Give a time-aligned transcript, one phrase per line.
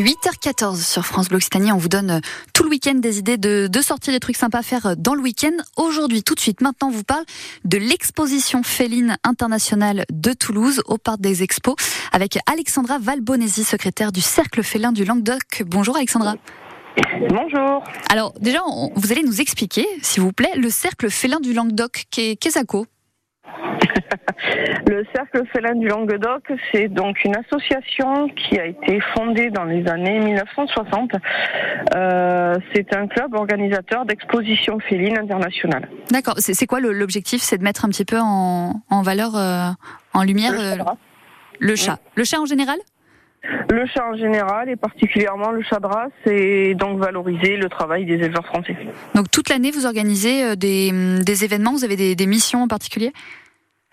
[0.00, 1.72] 8h14 sur France Bleu Occitanie.
[1.72, 2.20] On vous donne euh,
[2.54, 5.14] tout le week-end des idées de, de sortir des trucs sympas à faire euh, dans
[5.14, 5.52] le week-end.
[5.76, 7.24] Aujourd'hui, tout de suite, maintenant, on vous parle
[7.64, 11.76] de l'exposition féline internationale de Toulouse au Parc des Expos
[12.12, 15.64] avec Alexandra Valbonesi, secrétaire du Cercle félin du Languedoc.
[15.66, 16.36] Bonjour Alexandra.
[17.28, 17.84] Bonjour.
[18.10, 18.60] Alors déjà,
[18.94, 22.04] vous allez nous expliquer, s'il vous plaît, le Cercle félin du Languedoc.
[22.10, 22.78] Qu'est-ce que
[24.88, 29.86] le Cercle félin du Languedoc, c'est donc une association qui a été fondée dans les
[29.88, 31.12] années 1960.
[31.94, 35.88] Euh, c'est un club organisateur d'expositions félines internationales.
[36.10, 36.34] D'accord.
[36.38, 37.40] C'est quoi l'objectif?
[37.42, 39.68] C'est de mettre un petit peu en, valeur, euh,
[40.14, 40.84] en lumière le, euh,
[41.58, 41.98] le chat.
[42.14, 42.78] Le chat en général?
[43.70, 48.04] Le chat en général et particulièrement le chat de race et donc valoriser le travail
[48.04, 48.76] des éleveurs français.
[49.14, 50.92] Donc toute l'année vous organisez des,
[51.24, 53.12] des événements, vous avez des, des missions en particulier?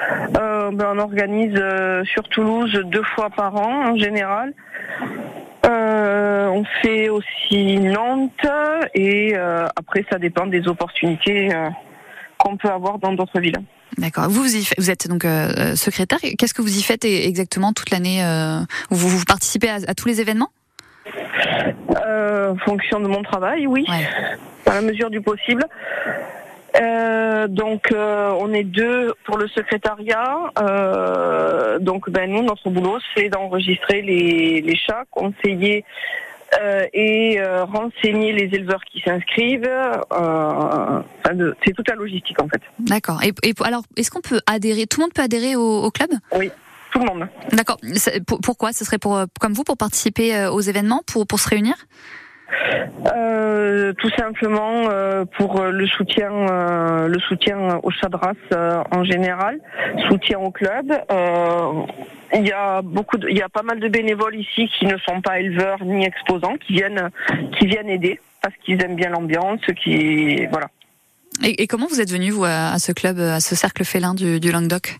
[0.00, 4.52] Euh, ben, On organise euh, sur Toulouse deux fois par an en général.
[5.66, 8.30] Euh, on fait aussi Nantes
[8.94, 11.50] et euh, après ça dépend des opportunités
[12.38, 13.58] qu'on peut avoir dans d'autres villes.
[13.98, 14.28] D'accord.
[14.28, 15.24] Vous, vous, êtes donc
[15.74, 16.18] secrétaire.
[16.38, 18.22] Qu'est-ce que vous y faites exactement toute l'année
[18.90, 20.50] vous, vous, participez à, tous les événements?
[21.88, 24.06] En fonction de mon travail, oui, ouais.
[24.64, 25.64] dans la mesure du possible.
[26.80, 30.52] Euh, donc euh, on est deux pour le secrétariat.
[30.60, 35.84] Euh, donc ben nous notre boulot c'est d'enregistrer les, les, chats, conseiller
[36.92, 39.68] et renseigner les éleveurs qui s'inscrivent.
[41.64, 42.62] c'est toute la logistique en fait.
[42.78, 43.20] D'accord.
[43.22, 43.32] Et,
[43.62, 46.10] alors est-ce qu'on peut adhérer Tout le monde peut adhérer au, au club?
[46.36, 46.50] Oui.
[46.92, 47.28] Tout le monde.
[47.52, 47.78] D'accord.
[48.42, 48.72] Pourquoi?
[48.72, 51.74] Ce serait pour comme vous pour participer aux événements, pour pour se réunir?
[53.14, 59.04] Euh, tout simplement euh, pour le soutien, euh, le soutien au chat de race en
[59.04, 59.58] général,
[60.08, 60.86] soutien au club.
[62.34, 64.96] il y a beaucoup, de, il y a pas mal de bénévoles ici qui ne
[64.98, 67.10] sont pas éleveurs ni exposants, qui viennent,
[67.58, 70.68] qui viennent aider parce qu'ils aiment bien l'ambiance, qui voilà.
[71.44, 74.50] Et, comment vous êtes venu vous à, ce club, à ce cercle félin du, du
[74.50, 74.98] Languedoc?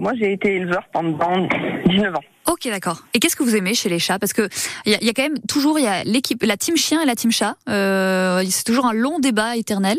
[0.00, 1.48] Moi, j'ai été éleveur pendant
[1.86, 2.20] 19 ans.
[2.52, 2.98] Ok, d'accord.
[3.14, 4.18] Et qu'est-ce que vous aimez chez les chats?
[4.18, 4.46] Parce que
[4.84, 7.06] il y, y, a quand même toujours il y a l'équipe, la team chien et
[7.06, 7.56] la team chat.
[7.70, 9.98] Euh, c'est toujours un long débat éternel.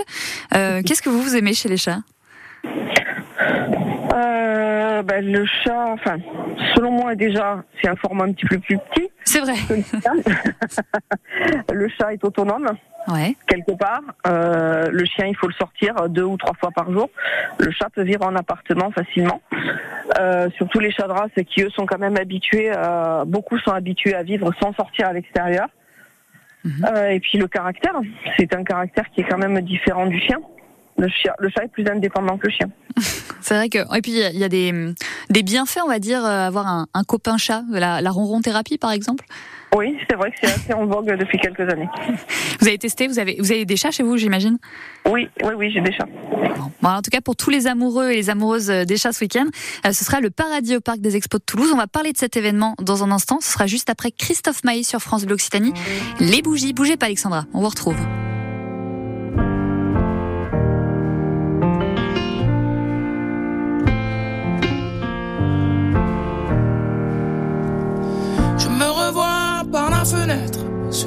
[0.54, 2.02] Euh, qu'est-ce que vous vous aimez chez les chats?
[4.14, 6.18] Euh, ben, le chat, enfin,
[6.76, 9.10] selon moi déjà, c'est un format un petit peu plus petit.
[9.24, 9.56] C'est vrai.
[11.74, 12.70] le chat est autonome.
[13.08, 13.36] Ouais.
[13.48, 17.10] Quelque part, euh, le chien, il faut le sortir deux ou trois fois par jour.
[17.60, 19.42] Le chat peut vivre en appartement facilement.
[20.20, 23.72] Euh, surtout les chats de race qui eux sont quand même habitués, euh, beaucoup sont
[23.72, 25.68] habitués à vivre sans sortir à l'extérieur.
[26.64, 26.86] Mhm.
[26.86, 27.94] Euh, et puis le caractère,
[28.38, 30.40] c'est un caractère qui est quand même différent du chien.
[30.98, 32.70] Le, chien, le chat est plus indépendant que le chien.
[33.42, 34.94] c'est vrai que et puis il y a des,
[35.30, 38.78] des bienfaits, on va dire, euh, avoir un, un copain chat, la, la ronron thérapie
[38.78, 39.26] par exemple?
[39.76, 41.90] Oui, c'est vrai que c'est assez en vogue depuis quelques années.
[42.60, 44.58] Vous avez testé, vous avez, vous avez des chats chez vous, j'imagine?
[45.10, 46.08] Oui, oui, oui, j'ai des chats.
[46.82, 49.24] Bon, en tout cas, pour tous les amoureux et les amoureuses euh, des chats ce
[49.24, 49.46] week-end,
[49.86, 51.72] euh, ce sera le Paradis au Parc des Expos de Toulouse.
[51.74, 53.40] On va parler de cet événement dans un instant.
[53.42, 55.74] Ce sera juste après Christophe Maïs sur France Bleu Occitanie.
[56.20, 57.98] Les bougies, bougez pas Alexandra, on vous retrouve.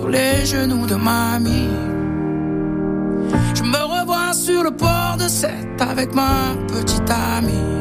[0.08, 1.70] Les genoux de mamie.
[3.54, 7.76] Je me revois sur le port de Sète avec ma petite amie.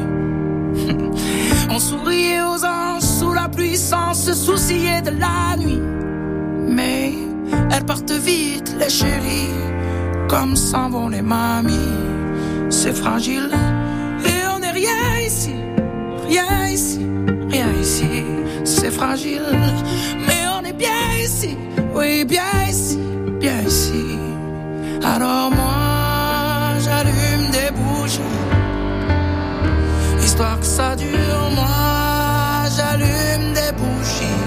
[1.70, 5.82] On souriait aux anges sous la pluie sans se soucier de la nuit.
[6.68, 7.14] Mais
[7.70, 9.54] elles partent vite, les chéris,
[10.28, 11.94] comme s'en vont les mamies.
[12.70, 13.50] C'est fragile
[14.24, 15.54] et on n'est rien ici,
[16.28, 17.06] rien ici,
[17.48, 18.24] rien ici.
[18.64, 19.46] C'est fragile,
[21.96, 22.98] oui, bien ici,
[23.40, 24.18] bien ici.
[25.02, 28.20] Alors moi, j'allume des bougies,
[30.22, 31.50] histoire que ça dure.
[31.54, 34.42] Moi, j'allume des bougies.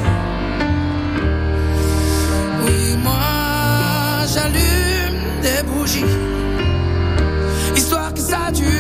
[2.63, 6.15] Oui, moi, j'allume des bougies,
[7.75, 8.78] histoire que ça dure.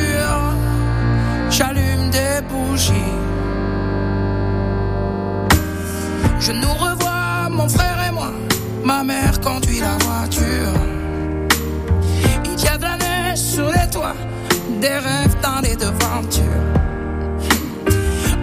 [8.89, 10.73] Ma mère conduit la voiture.
[12.43, 14.15] Il y a de la neige sur les toits,
[14.81, 16.43] des rêves dans les devantures.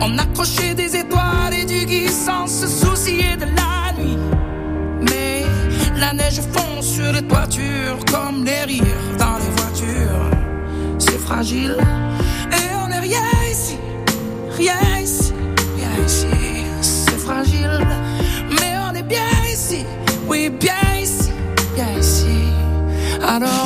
[0.01, 4.19] On accrochait des étoiles et du gui sans se soucier de la nuit.
[5.11, 5.43] Mais
[5.99, 10.31] la neige fond sur les toitures comme les rires dans les voitures.
[11.01, 11.77] C'est fragile
[12.53, 13.79] et on n'est rien ici,
[14.57, 14.96] rien
[23.37, 23.66] Alors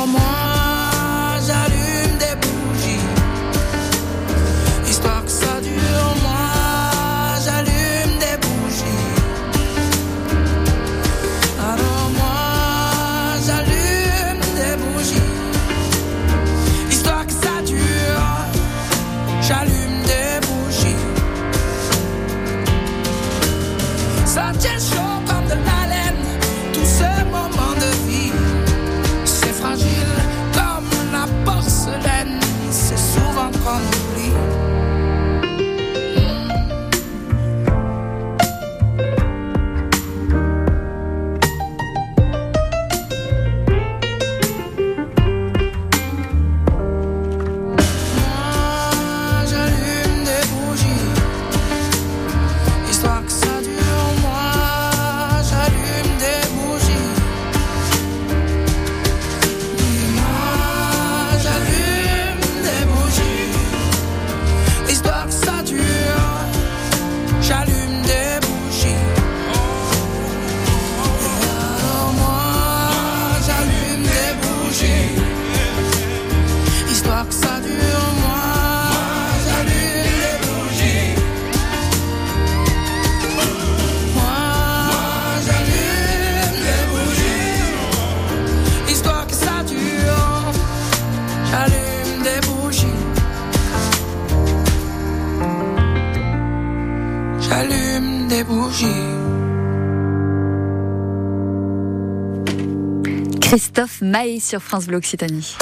[103.55, 105.57] Christophe Maé sur France Bleu Occitanie.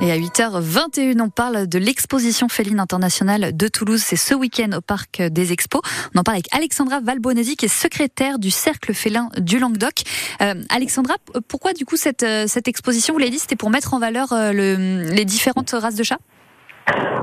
[0.00, 4.00] Et à 8h21, on parle de l'exposition féline internationale de Toulouse.
[4.02, 5.82] C'est ce week-end au Parc des Expos.
[6.14, 10.00] On en parle avec Alexandra Valbonesi, qui est secrétaire du Cercle félin du Languedoc.
[10.40, 11.16] Euh, Alexandra,
[11.46, 14.32] pourquoi du coup cette, euh, cette exposition, vous l'avez dit, c'était pour mettre en valeur
[14.32, 16.20] euh, le- les différentes races de chats?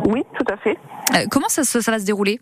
[0.05, 0.77] Oui, tout à fait.
[1.15, 2.39] Euh, Comment ça, va se dérouler?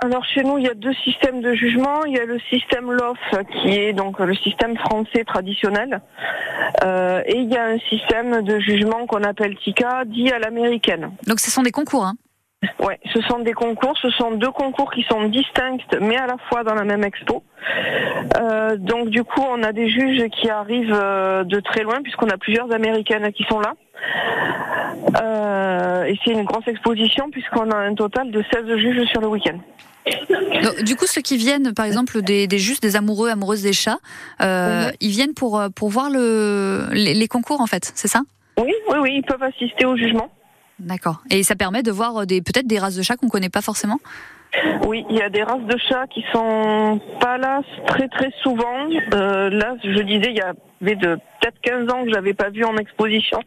[0.00, 2.04] Alors chez nous, il y a deux systèmes de jugement.
[2.04, 3.18] Il y a le système LOF
[3.52, 6.00] qui est donc le système français traditionnel,
[6.84, 11.10] Euh, et il y a un système de jugement qu'on appelle TICA, dit à l'américaine.
[11.26, 12.04] Donc ce sont des concours.
[12.04, 12.14] Hein
[12.80, 16.36] Ouais, ce sont des concours, ce sont deux concours qui sont distincts, mais à la
[16.48, 17.44] fois dans la même expo.
[18.40, 22.28] Euh, donc du coup, on a des juges qui arrivent euh, de très loin, puisqu'on
[22.28, 23.74] a plusieurs américaines qui sont là.
[25.22, 29.28] Euh, et c'est une grosse exposition, puisqu'on a un total de 16 juges sur le
[29.28, 29.58] week-end.
[30.62, 33.72] Donc, du coup, ceux qui viennent, par exemple, des, des juste des amoureux, amoureuses des
[33.72, 33.98] chats,
[34.42, 38.22] euh, ils viennent pour, euh, pour voir le, les, les concours, en fait, c'est ça?
[38.58, 40.28] Oui, oui, oui, ils peuvent assister au jugement.
[40.78, 41.22] D'accord.
[41.30, 43.98] Et ça permet de voir des peut-être des races de chats qu'on connaît pas forcément?
[44.86, 48.88] Oui, il y a des races de chats qui sont pas là très très souvent.
[49.12, 52.64] Euh, là, je disais, il y avait de peut-être 15 ans que j'avais pas vu
[52.64, 53.40] en exposition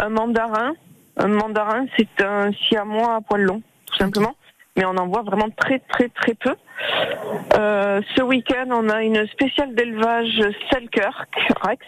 [0.00, 0.72] un mandarin.
[1.16, 4.34] Un mandarin, c'est un siamois à poil long, tout simplement.
[4.76, 6.54] Mais on en voit vraiment très très très peu.
[7.56, 11.28] Euh, ce week-end, on a une spéciale d'élevage Selkirk
[11.62, 11.86] Rex.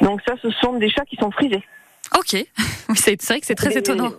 [0.00, 1.62] Donc ça, ce sont des chats qui sont frisés.
[2.16, 2.36] Ok.
[2.94, 4.12] C'est vrai que c'est très étonnant.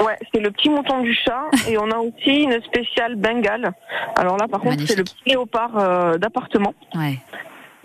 [0.00, 3.72] Ouais, c'est le petit mouton du chat et on a aussi une spéciale Bengale.
[4.16, 6.74] Alors là, par contre, c'est le petit léopard euh, d'appartement.
[6.96, 7.18] Ouais.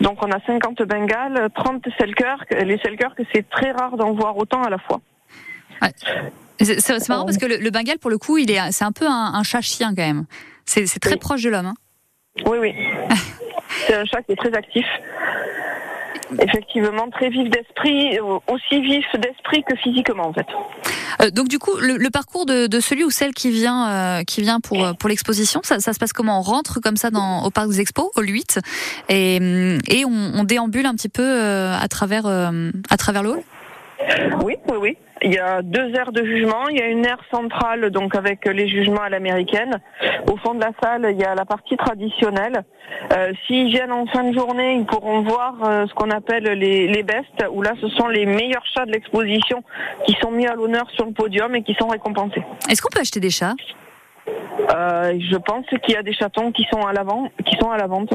[0.00, 2.50] Donc on a 50 Bengales, 30 Selkirk.
[2.50, 5.00] Les Selkirk, c'est très rare d'en voir autant à la fois.
[6.58, 9.06] C'est marrant parce que le, le Bengale, pour le coup, il est, c'est un peu
[9.06, 10.24] un, un chat-chien quand même.
[10.64, 11.18] C'est c'est très Oui.
[11.18, 11.66] proche de l'homme.
[11.66, 11.74] hein.
[12.46, 12.74] Oui, oui.
[13.86, 14.86] c'est un chat qui est très actif.
[16.40, 20.46] Effectivement, très vif d'esprit, euh, aussi vif d'esprit que physiquement en fait.
[21.22, 24.22] Euh, donc du coup, le, le parcours de, de celui ou celle qui vient, euh,
[24.24, 26.40] qui vient pour pour l'exposition, ça, ça se passe comment?
[26.40, 28.58] On rentre comme ça dans, au parc des Expos, au 8,
[29.08, 29.36] et,
[29.88, 33.34] et on, on déambule un petit peu euh, à travers euh, à travers le.
[34.44, 34.98] Oui, oui, oui.
[35.22, 36.68] Il y a deux aires de jugement.
[36.68, 39.80] Il y a une aire centrale, donc avec les jugements à l'américaine.
[40.30, 42.62] Au fond de la salle, il y a la partie traditionnelle.
[43.16, 46.86] Euh, S'ils viennent en fin de journée, ils pourront voir euh, ce qu'on appelle les,
[46.86, 49.62] les bestes, où là, ce sont les meilleurs chats de l'exposition
[50.06, 52.42] qui sont mis à l'honneur sur le podium et qui sont récompensés.
[52.70, 53.54] Est-ce qu'on peut acheter des chats?
[54.74, 57.78] Euh, je pense qu'il y a des chatons qui sont à l'avant, qui sont à
[57.78, 58.12] la vente.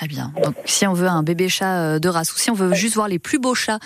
[0.00, 0.32] Très bien.
[0.42, 2.94] Donc, si on veut un bébé chat euh, de race ou si on veut juste
[2.94, 3.78] voir les plus beaux chats,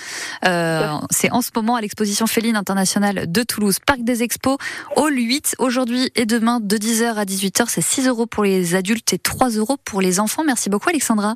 [0.44, 4.56] euh, c'est en ce moment à l'exposition féline internationale de Toulouse, Parc des Expos,
[4.94, 7.64] Hall 8, aujourd'hui et demain de 10h à 18h.
[7.66, 10.44] C'est 6 euros pour les adultes et 3 euros pour les enfants.
[10.44, 11.35] Merci beaucoup, Alexandra.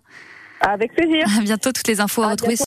[0.61, 1.26] Avec plaisir.
[1.37, 1.73] À bientôt.
[1.73, 2.56] Toutes les infos à À retrouver bientôt.